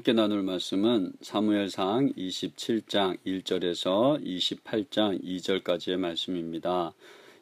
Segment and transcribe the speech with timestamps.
[0.00, 6.94] 함께 나눌 말씀은 사무엘상 27장 1절에서 28장 2절까지의 말씀입니다.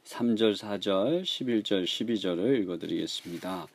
[0.03, 3.69] 3절, 4절, 11절, 12절을 읽어드리겠습니다.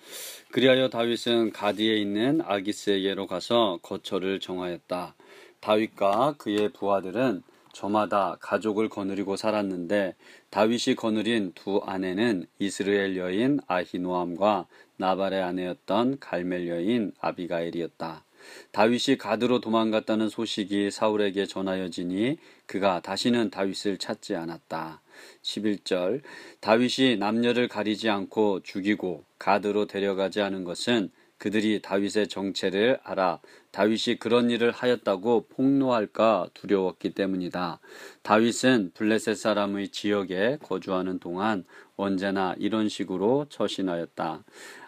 [0.52, 5.16] 그리하여 다윗은 가디에 있는 아기스에게로 가서 거처를 정하였다.
[5.62, 10.16] 다윗과 그의 부하들은 저마다 가족을 거느리고 살았는데
[10.50, 18.26] 다윗이 거느린 두 아내는 이스라엘 여인 아히노암과 나발의 아내였던 갈멜 여인 아비가엘이었다.
[18.72, 25.02] 다윗이 가드로 도망갔다는 소식이 사울에게 전하여지니 그가 다시는 다윗을 찾지 않았다.
[25.42, 26.22] 11절
[26.60, 31.12] 다윗이 남녀를 가리지 않고 죽이고 가드로 데려가지 않은 것은
[31.44, 37.82] 그들이 다윗의 정체를 알아 다윗이 그런 일을 하였다고 폭로할까 두려웠기 때문이다.
[38.22, 41.66] 다윗은 블레셋 사람의 지역에 거주하는 동안
[41.98, 44.42] 언제나 이런 식으로 처신하였다.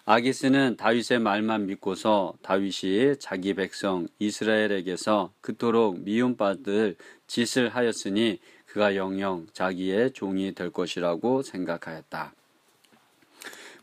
[0.05, 6.95] 아기스는 다윗의 말만 믿고서 다윗이 자기 백성 이스라엘에게서 그토록 미움받을
[7.27, 12.33] 짓을 하였으니 그가 영영 자기의 종이 될 것이라고 생각하였다.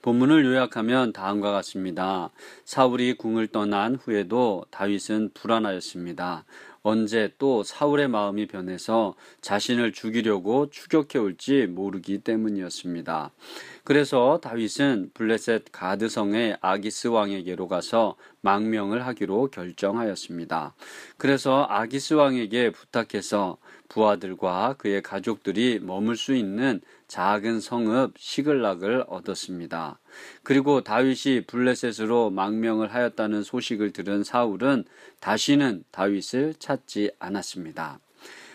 [0.03, 2.31] 본문을 요약하면 다음과 같습니다.
[2.65, 6.45] 사울이 궁을 떠난 후에도 다윗은 불안하였습니다.
[6.83, 13.31] 언제 또 사울의 마음이 변해서 자신을 죽이려고 추격해 올지 모르기 때문이었습니다.
[13.85, 20.75] 그래서 다윗은 블레셋 가드성의 아기스 왕에게로 가서 망명을 하기로 결정하였습니다.
[21.17, 23.59] 그래서 아기스 왕에게 부탁해서
[23.89, 26.81] 부하들과 그의 가족들이 머물 수 있는
[27.13, 29.99] 작은 성읍 시글락을 얻었습니다.
[30.43, 34.85] 그리고 다윗이 블레셋으로 망명을 하였다는 소식을 들은 사울은
[35.21, 38.01] 다시는 다윗을 찾지 않았습니다.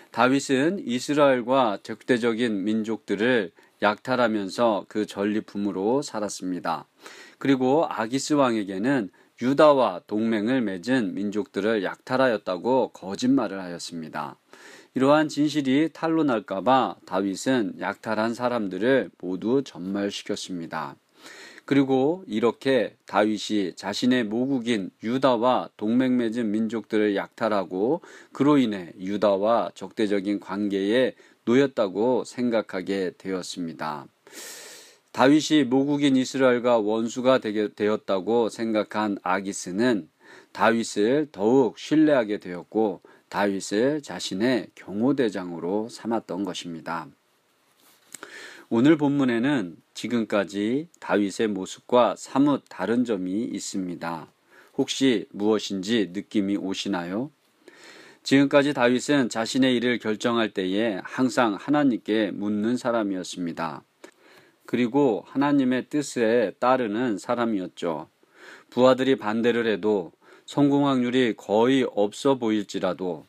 [0.10, 3.52] 다윗은 이스라엘과 적대적인 민족들을
[3.84, 6.88] 약탈하면서 그 전리품으로 살았습니다.
[7.38, 14.36] 그리고 아기스 왕에게는 유다와 동맹을 맺은 민족들을 약탈하였다고 거짓말을 하였습니다.
[14.98, 20.96] 이러한 진실이 탄로 날까봐 다윗은 약탈한 사람들을 모두 전멸시켰습니다.
[21.66, 31.14] 그리고 이렇게 다윗이 자신의 모국인 유다와 동맹 맺은 민족들을 약탈하고 그로 인해 유다와 적대적인 관계에
[31.46, 34.08] 놓였다고 생각하게 되었습니다.
[35.12, 37.42] 다윗이 모국인 이스라엘과 원수가
[37.76, 40.10] 되었다고 생각한 아기스는
[40.54, 47.08] 다윗을 더욱 신뢰하게 되었고 다윗을 자신의 경호대장으로 삼았던 것입니다.
[48.70, 54.28] 오늘 본문에는 지금까지 다윗의 모습과 사뭇 다른 점이 있습니다.
[54.78, 57.32] 혹시 무엇인지 느낌이 오시나요?
[58.24, 63.84] 지금까지 다윗은 자신의 일을 결정할 때에 항상 하나님께 묻는 사람이었습니다.
[64.66, 68.10] 그리고 하나님의 뜻에 따르는 사람이었죠.
[68.70, 70.12] 부하들이 반대를 해도
[70.48, 73.26] 성공 확률이 거의 없어 보일지라도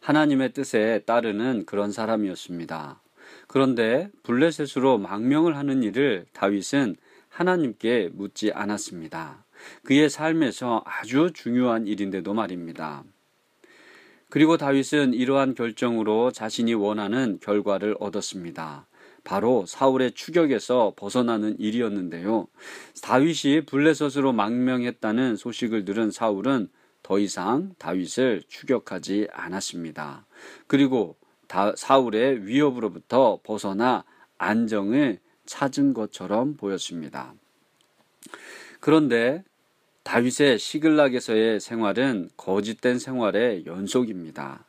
[0.00, 2.98] 하나님의 뜻에 따르는 그런 사람이었습니다.
[3.46, 6.96] 그런데 블레셋으로 망명을 하는 일을 다윗은
[7.28, 9.44] 하나님께 묻지 않았습니다.
[9.84, 13.04] 그의 삶에서 아주 중요한 일인데도 말입니다.
[14.30, 18.86] 그리고 다윗은 이러한 결정으로 자신이 원하는 결과를 얻었습니다.
[19.24, 22.48] 바로 사울의 추격에서 벗어나는 일이었는데요.
[23.02, 26.68] 다윗이 블레셋으로 망명했다는 소식을 들은 사울은
[27.02, 30.26] 더 이상 다윗을 추격하지 않았습니다.
[30.66, 31.16] 그리고
[31.76, 34.04] 사울의 위협으로부터 벗어나
[34.38, 37.34] 안정을 찾은 것처럼 보였습니다.
[38.80, 39.44] 그런데
[40.02, 44.66] 다윗의 시글락에서의 생활은 거짓된 생활의 연속입니다.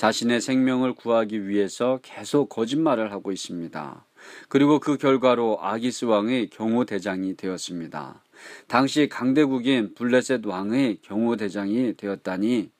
[0.00, 4.06] 자신의 생명을 구하기 위해서 계속 거짓말을 하고 있습니다.
[4.48, 8.22] 그리고 그 결과로 아기스 왕의 경호 대장이 되었습니다.
[8.66, 12.70] 당시 강대국인 블레셋 왕의 경호 대장이 되었다니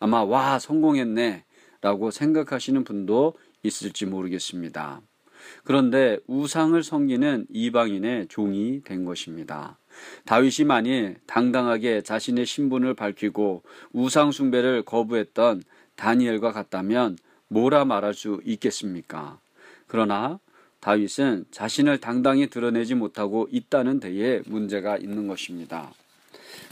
[0.00, 1.44] 아마 와 성공했네
[1.82, 5.02] 라고 생각하시는 분도 있을지 모르겠습니다.
[5.64, 9.76] 그런데 우상을 섬기는 이방인의 종이 된 것입니다.
[10.24, 15.62] 다윗이 만일 당당하게 자신의 신분을 밝히고 우상숭배를 거부했던
[15.96, 17.18] 다니엘과 같다면
[17.48, 19.38] 뭐라 말할 수 있겠습니까?
[19.86, 20.38] 그러나
[20.80, 25.92] 다윗은 자신을 당당히 드러내지 못하고 있다는 데에 문제가 있는 것입니다.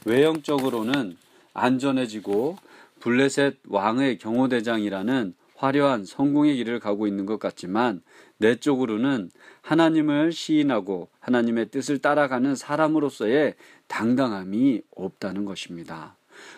[0.04, 1.16] 외형적으로는
[1.54, 2.58] 안전해지고
[3.00, 8.02] 블레셋 왕의 경호대장이라는 화려한 성공의 길을 가고 있는 것 같지만
[8.38, 9.30] 내적으로는
[9.60, 13.54] 하나님을 시인하고 하나님의 뜻을 따라가는 사람으로서의
[13.86, 16.16] 당당함이 없다는 것입니다.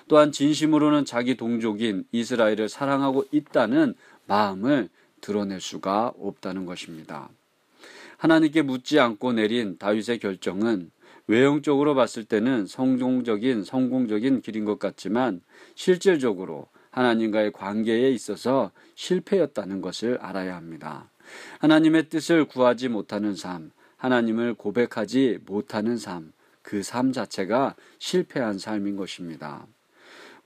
[0.08, 3.94] 또한 진심으로는 자기 동족인 이스라엘을 사랑하고 있다는
[4.26, 4.88] 마음을
[5.20, 7.28] 드러낼 수가 없다는 것입니다.
[8.18, 10.90] 하나님께 묻지 않고 내린 다윗의 결정은
[11.26, 15.40] 외형적으로 봤을 때는 성공적인 성공적인 길인 것 같지만
[15.74, 21.10] 실질적으로 하나님과의 관계에 있어서 실패였다는 것을 알아야 합니다.
[21.60, 26.32] 하나님의 뜻을 구하지 못하는 삶, 하나님을 고백하지 못하는 삶,
[26.64, 29.66] 그 삶 자체가 실패한 삶인 것입니다.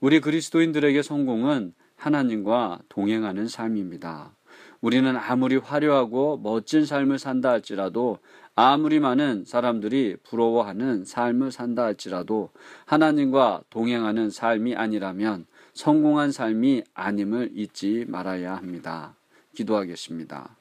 [0.01, 4.31] 우리 그리스도인들에게 성공은 하나님과 동행하는 삶입니다.
[4.79, 8.19] 우리는 아무리 화려하고 멋진 삶을 산다 할지라도
[8.55, 12.51] 아무리 많은 사람들이 부러워하는 삶을 산다 할지라도
[12.85, 19.15] 하나님과 동행하는 삶이 아니라면 성공한 삶이 아님을 잊지 말아야 합니다.
[19.53, 20.55] 기도하겠습니다.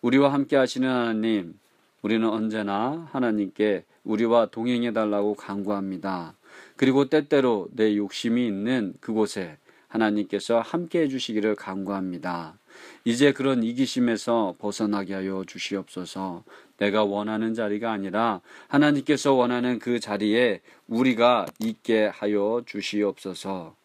[0.00, 1.58] 우리와 함께 하시는 하나님,
[2.00, 6.34] 우리는 언제나 하나님께 우리와 동행해 달라고 간구합니다.
[6.76, 9.58] 그리고 때때로 내 욕심이 있는 그곳에
[9.88, 12.58] 하나님께서 함께 해주시기를 간구합니다.
[13.04, 16.42] 이제 그런 이기심에서 벗어나게 하여 주시옵소서.
[16.78, 23.76] 내가 원하는 자리가 아니라 하나님께서 원하는 그 자리에 우리가 있게 하여 주시옵소서.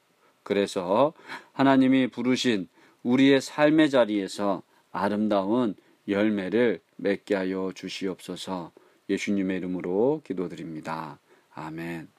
[0.43, 1.13] 그래서
[1.53, 2.67] 하나님이 부르신
[3.03, 5.75] 우리의 삶의 자리에서 아름다운
[6.07, 8.71] 열매를 맺게 하여 주시옵소서.
[9.09, 11.19] 예수님의 이름으로 기도드립니다.
[11.53, 12.18] 아멘.